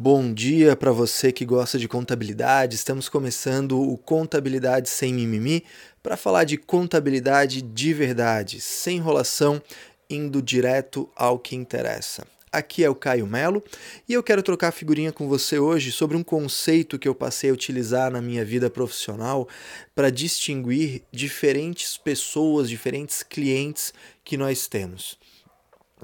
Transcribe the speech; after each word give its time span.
Bom 0.00 0.32
dia 0.32 0.76
para 0.76 0.92
você 0.92 1.32
que 1.32 1.44
gosta 1.44 1.76
de 1.76 1.88
contabilidade. 1.88 2.76
Estamos 2.76 3.08
começando 3.08 3.82
o 3.82 3.98
Contabilidade 3.98 4.88
Sem 4.88 5.12
Mimimi 5.12 5.64
para 6.00 6.16
falar 6.16 6.44
de 6.44 6.56
contabilidade 6.56 7.60
de 7.60 7.92
verdade, 7.92 8.60
sem 8.60 8.98
enrolação, 8.98 9.60
indo 10.08 10.40
direto 10.40 11.10
ao 11.16 11.36
que 11.36 11.56
interessa. 11.56 12.24
Aqui 12.52 12.84
é 12.84 12.88
o 12.88 12.94
Caio 12.94 13.26
Melo 13.26 13.60
e 14.08 14.12
eu 14.12 14.22
quero 14.22 14.40
trocar 14.40 14.70
figurinha 14.70 15.10
com 15.10 15.26
você 15.26 15.58
hoje 15.58 15.90
sobre 15.90 16.16
um 16.16 16.22
conceito 16.22 16.96
que 16.96 17.08
eu 17.08 17.14
passei 17.14 17.50
a 17.50 17.52
utilizar 17.52 18.08
na 18.08 18.22
minha 18.22 18.44
vida 18.44 18.70
profissional 18.70 19.48
para 19.96 20.10
distinguir 20.10 21.02
diferentes 21.10 21.96
pessoas, 21.96 22.68
diferentes 22.68 23.24
clientes 23.24 23.92
que 24.22 24.36
nós 24.36 24.68
temos 24.68 25.18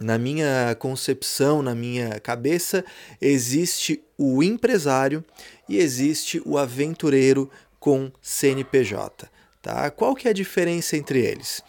na 0.00 0.18
minha 0.18 0.74
concepção, 0.79 1.62
na 1.62 1.74
minha 1.74 2.20
cabeça, 2.20 2.84
existe 3.20 4.02
o 4.18 4.43
empresário 4.43 5.25
e 5.68 5.79
existe 5.79 6.43
o 6.44 6.58
aventureiro 6.58 7.50
com 7.79 8.11
CNPJ. 8.21 9.29
Tá? 9.62 9.90
Qual 9.90 10.14
que 10.14 10.29
é 10.29 10.30
a 10.30 10.35
diferença 10.35 10.96
entre 10.96 11.21
eles? 11.21 11.62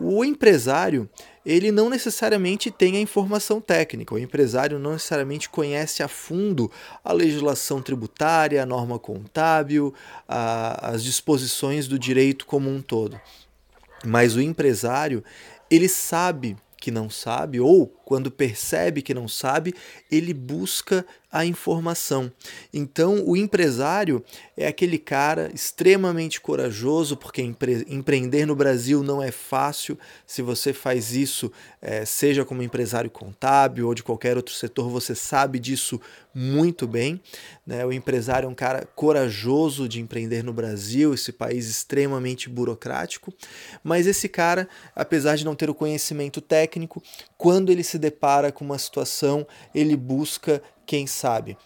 O 0.00 0.24
empresário 0.24 1.08
ele 1.44 1.72
não 1.72 1.90
necessariamente 1.90 2.70
tem 2.70 2.96
a 2.96 3.00
informação 3.00 3.60
técnica. 3.60 4.14
O 4.14 4.18
empresário 4.18 4.78
não 4.78 4.92
necessariamente 4.92 5.50
conhece 5.50 6.02
a 6.02 6.08
fundo 6.08 6.70
a 7.04 7.12
legislação 7.12 7.82
tributária, 7.82 8.62
a 8.62 8.66
norma 8.66 8.98
contábil, 8.98 9.92
a, 10.26 10.92
as 10.92 11.02
disposições 11.02 11.88
do 11.88 11.98
direito 11.98 12.46
como 12.46 12.70
um 12.70 12.80
todo. 12.80 13.20
Mas 14.04 14.36
o 14.36 14.40
empresário 14.40 15.22
ele 15.70 15.88
sabe 15.88 16.56
que 16.82 16.90
não 16.90 17.08
sabe, 17.08 17.60
ou 17.60 18.01
quando 18.12 18.30
percebe 18.30 19.00
que 19.00 19.14
não 19.14 19.26
sabe, 19.26 19.72
ele 20.10 20.34
busca 20.34 21.02
a 21.32 21.46
informação. 21.46 22.30
Então, 22.74 23.24
o 23.26 23.34
empresário 23.34 24.22
é 24.54 24.66
aquele 24.66 24.98
cara 24.98 25.50
extremamente 25.54 26.38
corajoso, 26.38 27.16
porque 27.16 27.40
empre 27.40 27.86
empreender 27.88 28.44
no 28.44 28.54
Brasil 28.54 29.02
não 29.02 29.22
é 29.22 29.30
fácil. 29.30 29.98
Se 30.26 30.42
você 30.42 30.74
faz 30.74 31.16
isso, 31.16 31.50
é, 31.80 32.04
seja 32.04 32.44
como 32.44 32.62
empresário 32.62 33.08
contábil 33.08 33.86
ou 33.86 33.94
de 33.94 34.02
qualquer 34.02 34.36
outro 34.36 34.54
setor, 34.54 34.90
você 34.90 35.14
sabe 35.14 35.58
disso 35.58 35.98
muito 36.34 36.86
bem. 36.86 37.18
Né? 37.66 37.84
O 37.86 37.92
empresário 37.92 38.46
é 38.46 38.50
um 38.50 38.54
cara 38.54 38.86
corajoso 38.94 39.88
de 39.88 40.00
empreender 40.00 40.42
no 40.42 40.52
Brasil, 40.52 41.14
esse 41.14 41.32
país 41.32 41.66
extremamente 41.66 42.50
burocrático. 42.50 43.32
Mas 43.82 44.06
esse 44.06 44.28
cara, 44.28 44.68
apesar 44.94 45.36
de 45.36 45.46
não 45.46 45.54
ter 45.54 45.70
o 45.70 45.74
conhecimento 45.74 46.42
técnico, 46.42 47.02
quando 47.38 47.72
ele 47.72 47.82
se 47.82 47.98
depara 48.02 48.52
com 48.52 48.64
uma 48.64 48.78
situação, 48.78 49.46
ele 49.74 49.96
busca 49.96 50.60
quem 50.84 51.06
sabe. 51.06 51.56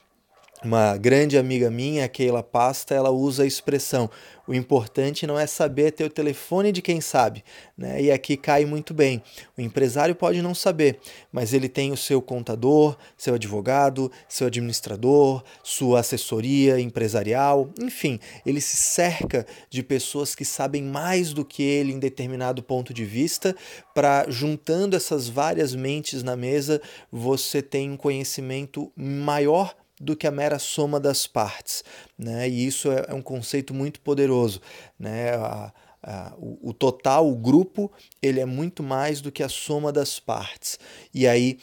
Uma 0.65 0.97
grande 0.97 1.37
amiga 1.37 1.71
minha, 1.71 2.09
Keila 2.09 2.43
Pasta, 2.43 2.95
ela 2.95 3.11
usa 3.11 3.43
a 3.43 3.47
expressão: 3.47 4.11
o 4.47 4.55
importante 4.55 5.27
não 5.27 5.39
é 5.39 5.47
saber 5.47 5.91
ter 5.93 6.05
o 6.05 6.11
telefone 6.11 6.73
de 6.73 6.81
quem 6.81 6.99
sabe, 6.99 7.45
né? 7.77 8.01
E 8.01 8.11
aqui 8.11 8.39
cai 8.39 8.65
muito 8.65 8.95
bem. 8.95 9.23
O 9.57 9.61
empresário 9.61 10.15
pode 10.15 10.41
não 10.41 10.55
saber, 10.55 10.99
mas 11.31 11.53
ele 11.53 11.69
tem 11.69 11.93
o 11.93 11.97
seu 11.97 12.23
contador, 12.23 12.97
seu 13.19 13.35
advogado, 13.35 14.11
seu 14.27 14.47
administrador, 14.47 15.45
sua 15.63 16.01
assessoria 16.01 16.81
empresarial, 16.81 17.69
enfim, 17.79 18.19
ele 18.45 18.61
se 18.63 18.79
cerca 18.79 19.47
de 19.69 19.83
pessoas 19.83 20.35
que 20.35 20.45
sabem 20.45 20.83
mais 20.83 21.35
do 21.35 21.45
que 21.45 21.63
ele 21.63 21.93
em 21.93 21.99
determinado 21.99 22.63
ponto 22.63 22.95
de 22.95 23.05
vista, 23.05 23.55
para 23.95 24.25
juntando 24.31 24.97
essas 24.97 25.29
várias 25.29 25.75
mentes 25.75 26.23
na 26.23 26.35
mesa, 26.35 26.81
você 27.13 27.61
tem 27.61 27.91
um 27.91 27.97
conhecimento 27.97 28.91
maior 28.97 29.75
do 30.01 30.17
que 30.17 30.27
a 30.27 30.31
mera 30.31 30.59
soma 30.59 31.01
das 31.01 31.27
partes. 31.27 31.83
Né? 32.19 32.49
E 32.49 32.67
isso 32.67 32.91
é, 32.91 33.07
é 33.09 33.15
um 33.15 33.23
conceito 33.23 33.73
muito 33.73 34.01
poderoso. 34.01 34.61
Né? 34.99 35.35
A, 35.35 35.73
a, 36.03 36.35
o, 36.37 36.71
o 36.71 36.73
total, 36.73 37.29
o 37.29 37.37
grupo, 37.37 37.91
ele 38.23 38.41
é 38.41 38.47
muito 38.47 38.83
mais 38.83 39.21
do 39.21 39.33
que 39.33 39.43
a 39.43 39.49
soma 39.49 39.93
das 39.93 40.21
partes. 40.21 40.79
E 41.13 41.27
aí 41.27 41.59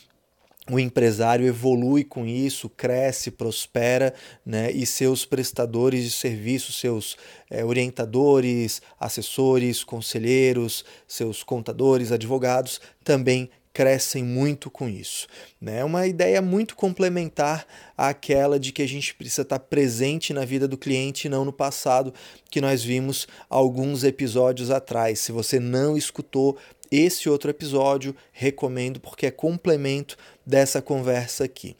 o 0.69 0.79
empresário 0.79 1.45
evolui 1.45 2.05
com 2.05 2.25
isso, 2.25 2.69
cresce, 2.69 3.29
prospera, 3.29 4.13
né? 4.45 4.71
e 4.71 4.85
seus 4.85 5.25
prestadores 5.25 6.05
de 6.05 6.11
serviço, 6.11 6.71
seus 6.71 7.17
é, 7.49 7.65
orientadores, 7.65 8.81
assessores, 8.97 9.83
conselheiros, 9.83 10.85
seus 11.07 11.43
contadores, 11.43 12.11
advogados 12.11 12.79
também 13.03 13.49
crescem 13.73 14.23
muito 14.23 14.69
com 14.69 14.87
isso. 14.87 15.27
É 15.61 15.65
né? 15.65 15.83
uma 15.83 16.05
ideia 16.05 16.41
muito 16.41 16.75
complementar 16.75 17.65
àquela 17.97 18.59
de 18.59 18.71
que 18.71 18.83
a 18.83 18.87
gente 18.87 19.15
precisa 19.15 19.41
estar 19.41 19.59
presente 19.59 20.31
na 20.31 20.45
vida 20.45 20.67
do 20.67 20.77
cliente 20.77 21.25
e 21.25 21.29
não 21.29 21.43
no 21.43 21.51
passado, 21.51 22.13
que 22.51 22.61
nós 22.61 22.83
vimos 22.83 23.27
alguns 23.49 24.03
episódios 24.03 24.69
atrás. 24.69 25.19
Se 25.19 25.31
você 25.31 25.59
não 25.59 25.97
escutou 25.97 26.57
esse 26.91 27.27
outro 27.27 27.49
episódio, 27.49 28.15
recomendo 28.31 28.99
porque 28.99 29.25
é 29.25 29.31
complemento 29.31 30.15
dessa 30.45 30.79
conversa 30.79 31.43
aqui. 31.43 31.75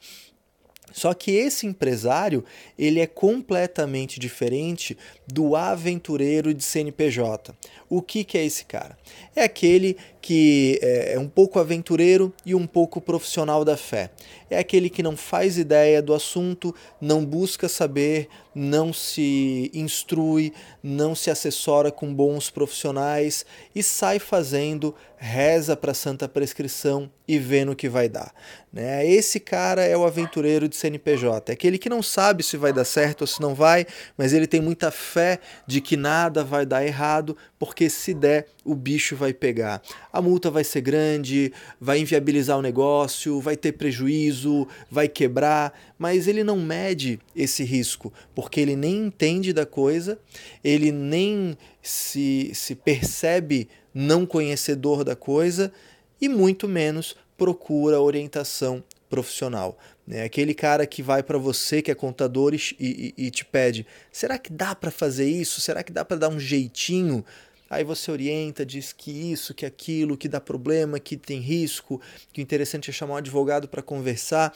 Só 0.94 1.12
que 1.12 1.32
esse 1.32 1.66
empresário, 1.66 2.44
ele 2.78 3.00
é 3.00 3.06
completamente 3.06 4.20
diferente 4.20 4.96
do 5.26 5.56
aventureiro 5.56 6.54
de 6.54 6.62
CNPJ. 6.62 7.52
O 7.88 8.00
que, 8.00 8.22
que 8.22 8.38
é 8.38 8.44
esse 8.44 8.64
cara? 8.64 8.96
É 9.34 9.42
aquele 9.42 9.96
que 10.24 10.78
é, 10.80 11.12
é 11.12 11.18
um 11.18 11.28
pouco 11.28 11.58
aventureiro 11.58 12.32
e 12.46 12.54
um 12.54 12.66
pouco 12.66 12.98
profissional 12.98 13.62
da 13.62 13.76
fé. 13.76 14.08
É 14.48 14.58
aquele 14.58 14.88
que 14.88 15.02
não 15.02 15.18
faz 15.18 15.58
ideia 15.58 16.00
do 16.00 16.14
assunto, 16.14 16.74
não 16.98 17.22
busca 17.22 17.68
saber, 17.68 18.28
não 18.54 18.92
se 18.92 19.70
instrui, 19.74 20.52
não 20.82 21.14
se 21.14 21.30
assessora 21.30 21.90
com 21.90 22.14
bons 22.14 22.48
profissionais 22.48 23.44
e 23.74 23.82
sai 23.82 24.18
fazendo, 24.18 24.94
reza 25.16 25.76
para 25.76 25.92
santa 25.92 26.28
prescrição 26.28 27.10
e 27.26 27.38
vê 27.38 27.64
no 27.64 27.74
que 27.74 27.88
vai 27.88 28.08
dar. 28.08 28.32
Né? 28.72 29.06
Esse 29.06 29.40
cara 29.40 29.82
é 29.82 29.96
o 29.96 30.04
aventureiro 30.04 30.68
de 30.68 30.76
CNPJ, 30.76 31.50
é 31.50 31.54
aquele 31.54 31.78
que 31.78 31.88
não 31.88 32.02
sabe 32.02 32.42
se 32.42 32.56
vai 32.56 32.72
dar 32.72 32.84
certo 32.84 33.22
ou 33.22 33.26
se 33.26 33.40
não 33.40 33.54
vai, 33.54 33.86
mas 34.16 34.32
ele 34.32 34.46
tem 34.46 34.60
muita 34.60 34.90
fé 34.90 35.40
de 35.66 35.80
que 35.80 35.96
nada 35.96 36.44
vai 36.44 36.66
dar 36.66 36.84
errado, 36.84 37.36
porque 37.58 37.88
se 37.88 38.12
der, 38.12 38.46
o 38.64 38.74
bicho 38.74 39.16
vai 39.16 39.32
pegar. 39.32 39.82
A 40.14 40.22
multa 40.22 40.48
vai 40.48 40.62
ser 40.62 40.80
grande, 40.80 41.52
vai 41.80 41.98
inviabilizar 41.98 42.56
o 42.56 42.62
negócio, 42.62 43.40
vai 43.40 43.56
ter 43.56 43.72
prejuízo, 43.72 44.68
vai 44.88 45.08
quebrar, 45.08 45.76
mas 45.98 46.28
ele 46.28 46.44
não 46.44 46.56
mede 46.56 47.18
esse 47.34 47.64
risco, 47.64 48.12
porque 48.32 48.60
ele 48.60 48.76
nem 48.76 49.06
entende 49.06 49.52
da 49.52 49.66
coisa, 49.66 50.16
ele 50.62 50.92
nem 50.92 51.58
se, 51.82 52.52
se 52.54 52.76
percebe 52.76 53.68
não 53.92 54.24
conhecedor 54.24 55.02
da 55.02 55.16
coisa 55.16 55.72
e 56.20 56.28
muito 56.28 56.68
menos 56.68 57.16
procura 57.36 58.00
orientação 58.00 58.84
profissional. 59.10 59.76
É 60.08 60.22
aquele 60.22 60.54
cara 60.54 60.86
que 60.86 61.02
vai 61.02 61.24
para 61.24 61.38
você, 61.38 61.82
que 61.82 61.90
é 61.90 61.94
contador, 61.94 62.54
e, 62.54 62.60
e, 62.78 63.14
e 63.16 63.30
te 63.32 63.44
pede: 63.44 63.84
será 64.12 64.38
que 64.38 64.52
dá 64.52 64.76
para 64.76 64.92
fazer 64.92 65.28
isso? 65.28 65.60
Será 65.60 65.82
que 65.82 65.92
dá 65.92 66.04
para 66.04 66.18
dar 66.18 66.28
um 66.28 66.38
jeitinho? 66.38 67.24
Aí 67.68 67.82
você 67.82 68.10
orienta, 68.10 68.64
diz 68.64 68.92
que 68.92 69.10
isso, 69.10 69.54
que 69.54 69.66
aquilo, 69.66 70.16
que 70.16 70.28
dá 70.28 70.40
problema, 70.40 71.00
que 71.00 71.16
tem 71.16 71.40
risco, 71.40 72.00
que 72.32 72.40
o 72.40 72.42
interessante 72.42 72.90
é 72.90 72.92
chamar 72.92 73.14
um 73.14 73.18
advogado 73.18 73.68
para 73.68 73.82
conversar 73.82 74.52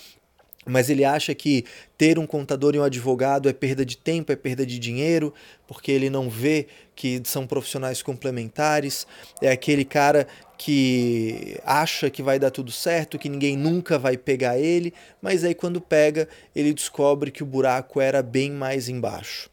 mas 0.69 0.91
ele 0.91 1.05
acha 1.05 1.35
que 1.35 1.65
ter 1.97 2.19
um 2.19 2.27
contador 2.27 2.75
e 2.75 2.79
um 2.79 2.83
advogado 2.83 3.49
é 3.49 3.53
perda 3.53 3.85
de 3.85 3.97
tempo, 3.97 4.31
é 4.31 4.37
perda 4.37 4.67
de 4.67 4.79
dinheiro, 4.79 5.33
porque 5.67 5.91
ele 5.91 6.11
não 6.11 6.29
vê 6.29 6.67
que 6.95 7.21
são 7.25 7.47
profissionais 7.47 8.03
complementares. 8.03 9.07
É 9.41 9.51
aquele 9.51 9.85
cara 9.85 10.27
que 10.59 11.59
acha 11.65 12.11
que 12.11 12.23
vai 12.23 12.39
dar 12.39 12.51
tudo 12.51 12.71
certo, 12.71 13.19
que 13.19 13.29
ninguém 13.29 13.57
nunca 13.57 13.99
vai 13.99 14.17
pegar 14.17 14.59
ele, 14.59 14.93
mas 15.23 15.43
aí 15.43 15.55
quando 15.55 15.81
pega, 15.81 16.29
ele 16.55 16.75
descobre 16.75 17.31
que 17.31 17.43
o 17.43 17.47
buraco 17.47 18.01
era 18.01 18.22
bem 18.22 18.51
mais 18.51 18.89
embaixo. 18.89 19.49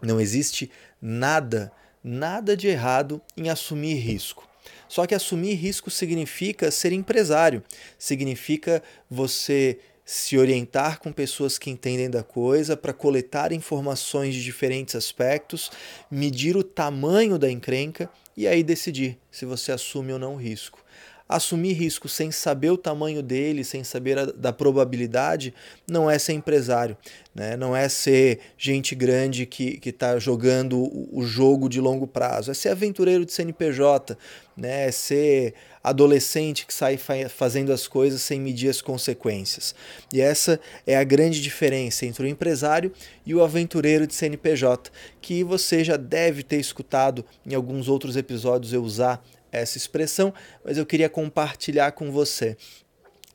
Não 0.00 0.20
existe 0.20 0.70
nada, 1.02 1.72
nada 2.08 2.56
de 2.56 2.66
errado 2.66 3.20
em 3.36 3.48
assumir 3.48 3.94
risco. 3.94 4.48
Só 4.88 5.06
que 5.06 5.14
assumir 5.14 5.54
risco 5.54 5.90
significa 5.90 6.70
ser 6.70 6.92
empresário, 6.92 7.62
significa 7.98 8.82
você 9.10 9.78
se 10.04 10.38
orientar 10.38 11.00
com 11.00 11.12
pessoas 11.12 11.58
que 11.58 11.68
entendem 11.68 12.08
da 12.08 12.22
coisa 12.22 12.74
para 12.74 12.94
coletar 12.94 13.52
informações 13.52 14.34
de 14.34 14.42
diferentes 14.42 14.94
aspectos, 14.94 15.70
medir 16.10 16.56
o 16.56 16.64
tamanho 16.64 17.38
da 17.38 17.50
encrenca 17.50 18.08
e 18.34 18.48
aí 18.48 18.62
decidir 18.62 19.18
se 19.30 19.44
você 19.44 19.70
assume 19.70 20.14
ou 20.14 20.18
não 20.18 20.34
o 20.34 20.38
risco. 20.38 20.82
Assumir 21.28 21.74
risco 21.74 22.08
sem 22.08 22.30
saber 22.30 22.70
o 22.70 22.78
tamanho 22.78 23.22
dele, 23.22 23.62
sem 23.62 23.84
saber 23.84 24.18
a, 24.18 24.24
da 24.24 24.52
probabilidade, 24.52 25.52
não 25.86 26.10
é 26.10 26.18
ser 26.18 26.32
empresário. 26.32 26.96
Né? 27.34 27.56
Não 27.56 27.76
é 27.76 27.88
ser 27.88 28.40
gente 28.56 28.94
grande 28.94 29.44
que 29.44 29.80
está 29.84 30.18
jogando 30.18 30.78
o, 30.78 31.20
o 31.20 31.22
jogo 31.22 31.68
de 31.68 31.80
longo 31.80 32.06
prazo. 32.06 32.50
É 32.50 32.54
ser 32.54 32.70
aventureiro 32.70 33.26
de 33.26 33.32
CNPJ, 33.32 34.16
né? 34.56 34.88
é 34.88 34.90
ser 34.90 35.54
adolescente 35.82 36.66
que 36.66 36.74
sai 36.74 36.98
fazendo 37.28 37.72
as 37.72 37.86
coisas 37.86 38.22
sem 38.22 38.40
medir 38.40 38.68
as 38.68 38.80
consequências. 38.80 39.74
E 40.12 40.20
essa 40.20 40.60
é 40.86 40.96
a 40.96 41.04
grande 41.04 41.40
diferença 41.40 42.04
entre 42.04 42.24
o 42.24 42.28
empresário 42.28 42.92
e 43.24 43.34
o 43.34 43.42
aventureiro 43.42 44.06
de 44.06 44.14
CNPJ, 44.14 44.90
que 45.20 45.44
você 45.44 45.84
já 45.84 45.96
deve 45.96 46.42
ter 46.42 46.58
escutado 46.58 47.24
em 47.46 47.54
alguns 47.54 47.88
outros 47.88 48.16
episódios 48.16 48.72
eu 48.72 48.82
usar 48.82 49.22
essa 49.52 49.76
expressão, 49.76 50.32
mas 50.64 50.78
eu 50.78 50.86
queria 50.86 51.08
compartilhar 51.08 51.92
com 51.92 52.10
você. 52.10 52.56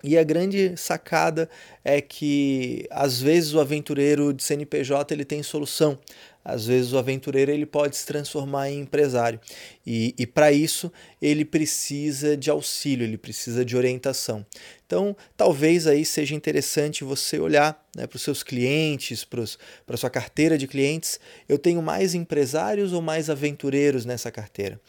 E 0.04 0.18
a 0.18 0.24
grande 0.24 0.76
sacada 0.76 1.50
é 1.84 2.02
que 2.02 2.86
às 2.92 3.22
vezes 3.22 3.54
o 3.54 3.60
aventureiro 3.62 4.34
de 4.34 4.44
CNPJ 4.44 5.14
ele 5.14 5.24
tem 5.24 5.42
solução. 5.42 5.98
Às 6.44 6.66
vezes 6.66 6.92
o 6.92 6.98
aventureiro 6.98 7.52
ele 7.52 7.66
pode 7.66 7.96
se 7.96 8.06
transformar 8.06 8.70
em 8.70 8.82
empresário. 8.82 9.40
E, 9.88 10.14
e 10.18 10.28
para 10.28 10.52
isso 10.52 10.92
ele 11.22 11.46
precisa 11.46 12.36
de 12.36 12.50
auxílio, 12.50 13.06
ele 13.06 13.18
precisa 13.18 13.64
de 13.64 13.78
orientação. 13.78 14.46
Então 14.86 15.16
talvez 15.38 15.88
aí 15.88 16.04
seja 16.04 16.36
interessante 16.36 17.06
você 17.06 17.40
olhar 17.40 17.82
né, 17.96 18.06
para 18.06 18.18
os 18.18 18.22
seus 18.22 18.44
clientes, 18.44 19.24
para 19.24 19.46
a 19.88 19.98
sua 19.98 20.10
carteira 20.10 20.58
de 20.58 20.68
clientes. 20.68 21.18
Eu 21.48 21.58
tenho 21.58 21.82
mais 21.82 22.14
empresários 22.14 22.92
ou 22.92 23.02
mais 23.02 23.30
aventureiros 23.30 24.04
nessa 24.04 24.30
carteira? 24.30 24.82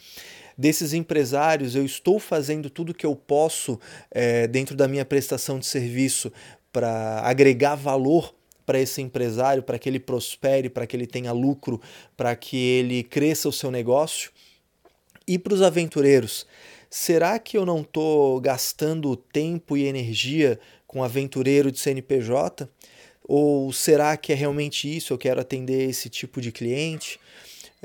Desses 0.56 0.92
empresários, 0.92 1.74
eu 1.74 1.84
estou 1.84 2.18
fazendo 2.18 2.70
tudo 2.70 2.94
que 2.94 3.06
eu 3.06 3.14
posso 3.14 3.78
é, 4.10 4.46
dentro 4.46 4.76
da 4.76 4.86
minha 4.88 5.04
prestação 5.04 5.58
de 5.58 5.66
serviço 5.66 6.32
para 6.72 7.20
agregar 7.20 7.74
valor 7.74 8.34
para 8.66 8.80
esse 8.80 9.02
empresário, 9.02 9.62
para 9.62 9.78
que 9.78 9.88
ele 9.88 10.00
prospere, 10.00 10.68
para 10.68 10.86
que 10.86 10.96
ele 10.96 11.06
tenha 11.06 11.32
lucro, 11.32 11.80
para 12.16 12.34
que 12.34 12.56
ele 12.56 13.02
cresça 13.02 13.48
o 13.48 13.52
seu 13.52 13.70
negócio. 13.70 14.30
E 15.26 15.38
para 15.38 15.54
os 15.54 15.62
aventureiros, 15.62 16.46
será 16.88 17.38
que 17.38 17.56
eu 17.56 17.66
não 17.66 17.80
estou 17.80 18.40
gastando 18.40 19.16
tempo 19.16 19.76
e 19.76 19.84
energia 19.84 20.58
com 20.86 21.02
aventureiro 21.02 21.70
de 21.70 21.78
CNPJ? 21.78 22.68
Ou 23.26 23.72
será 23.72 24.16
que 24.16 24.32
é 24.32 24.36
realmente 24.36 24.94
isso? 24.94 25.12
Eu 25.12 25.18
quero 25.18 25.40
atender 25.40 25.88
esse 25.88 26.10
tipo 26.10 26.40
de 26.40 26.52
cliente? 26.52 27.18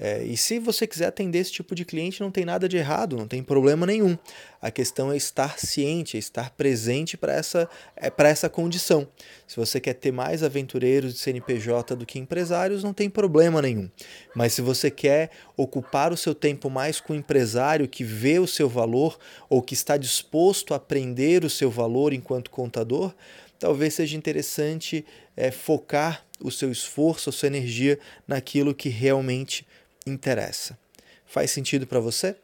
É, 0.01 0.23
e 0.23 0.37
se 0.37 0.59
você 0.59 0.87
quiser 0.87 1.07
atender 1.07 1.39
esse 1.39 1.51
tipo 1.51 1.75
de 1.75 1.83
cliente, 1.83 2.21
não 2.21 2.31
tem 2.31 2.45
nada 2.45 2.69
de 2.69 2.77
errado, 2.77 3.17
não 3.17 3.27
tem 3.27 3.43
problema 3.43 3.85
nenhum. 3.85 4.17
A 4.61 4.71
questão 4.71 5.11
é 5.11 5.17
estar 5.17 5.59
ciente, 5.59 6.15
é 6.15 6.19
estar 6.19 6.51
presente 6.51 7.17
para 7.17 7.33
essa, 7.33 7.69
é, 7.97 8.09
essa 8.19 8.47
condição. 8.47 9.05
Se 9.45 9.57
você 9.57 9.77
quer 9.77 9.95
ter 9.95 10.13
mais 10.13 10.41
aventureiros 10.41 11.13
de 11.13 11.19
CNPJ 11.19 11.97
do 11.97 12.05
que 12.05 12.17
empresários, 12.17 12.81
não 12.81 12.93
tem 12.93 13.09
problema 13.09 13.61
nenhum. 13.61 13.89
Mas 14.33 14.53
se 14.53 14.61
você 14.61 14.89
quer 14.89 15.31
ocupar 15.57 16.13
o 16.13 16.17
seu 16.17 16.33
tempo 16.33 16.69
mais 16.69 17.01
com 17.01 17.11
o 17.11 17.17
empresário 17.17 17.85
que 17.85 18.05
vê 18.05 18.39
o 18.39 18.47
seu 18.47 18.69
valor 18.69 19.19
ou 19.49 19.61
que 19.61 19.73
está 19.73 19.97
disposto 19.97 20.73
a 20.73 20.77
aprender 20.77 21.43
o 21.43 21.49
seu 21.49 21.69
valor 21.69 22.13
enquanto 22.13 22.49
contador, 22.51 23.13
talvez 23.59 23.95
seja 23.95 24.15
interessante 24.15 25.05
é, 25.35 25.51
focar 25.51 26.25
o 26.41 26.49
seu 26.49 26.71
esforço, 26.71 27.29
a 27.29 27.33
sua 27.33 27.47
energia 27.47 27.99
naquilo 28.25 28.73
que 28.73 28.87
realmente 28.87 29.67
interessa. 30.09 30.77
Faz 31.25 31.51
sentido 31.51 31.85
para 31.85 31.99
você? 31.99 32.35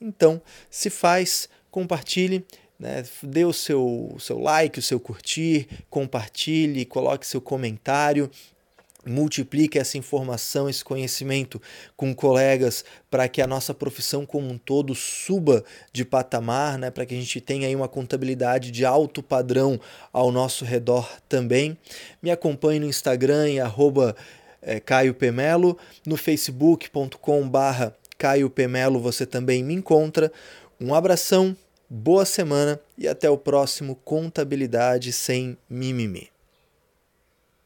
Então, 0.00 0.40
se 0.70 0.90
faz, 0.90 1.48
compartilhe, 1.70 2.44
né? 2.78 3.04
dê 3.22 3.44
o 3.44 3.52
seu, 3.52 4.16
seu 4.18 4.38
like, 4.38 4.78
o 4.78 4.82
seu 4.82 4.98
curtir, 4.98 5.68
compartilhe, 5.88 6.84
coloque 6.84 7.26
seu 7.26 7.40
comentário, 7.40 8.30
multiplique 9.06 9.78
essa 9.78 9.98
informação, 9.98 10.68
esse 10.68 10.84
conhecimento 10.84 11.60
com 11.96 12.14
colegas 12.14 12.84
para 13.10 13.28
que 13.28 13.42
a 13.42 13.46
nossa 13.46 13.74
profissão 13.74 14.24
como 14.24 14.48
um 14.48 14.58
todo 14.58 14.94
suba 14.94 15.64
de 15.92 16.04
patamar, 16.04 16.78
né, 16.78 16.90
para 16.90 17.04
que 17.04 17.14
a 17.14 17.18
gente 17.18 17.40
tenha 17.40 17.66
aí 17.66 17.76
uma 17.76 17.88
contabilidade 17.88 18.70
de 18.70 18.84
alto 18.84 19.22
padrão 19.22 19.78
ao 20.12 20.32
nosso 20.32 20.64
redor 20.64 21.08
também. 21.28 21.76
Me 22.22 22.30
acompanhe 22.30 22.80
no 22.80 22.86
Instagram 22.86 23.48
em 23.48 23.60
arroba 23.60 24.16
é, 24.64 24.80
Caio 24.80 25.14
Pemelo. 25.14 25.78
No 26.06 26.16
facebook.com 26.16 27.48
barra 27.48 27.94
Caio 28.18 28.50
Pemelo 28.50 28.98
você 28.98 29.26
também 29.26 29.62
me 29.62 29.74
encontra. 29.74 30.32
Um 30.80 30.94
abração, 30.94 31.56
boa 31.88 32.24
semana 32.24 32.80
e 32.98 33.06
até 33.06 33.30
o 33.30 33.38
próximo 33.38 33.94
Contabilidade 34.04 35.12
Sem 35.12 35.56
Mimimi. 35.68 36.33